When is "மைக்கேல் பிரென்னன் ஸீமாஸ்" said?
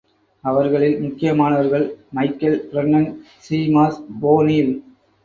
2.11-3.99